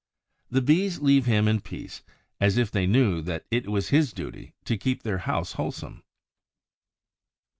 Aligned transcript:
The 0.49 0.63
Bees 0.63 0.99
leave 0.99 1.27
him 1.27 1.47
in 1.47 1.61
peace, 1.61 2.01
as 2.39 2.57
if 2.57 2.71
they 2.71 2.87
knew 2.87 3.21
that 3.21 3.45
it 3.51 3.69
was 3.69 3.89
his 3.89 4.13
duty 4.13 4.55
to 4.65 4.75
keep 4.75 5.03
their 5.03 5.19
house 5.19 5.51
wholesome. 5.51 6.01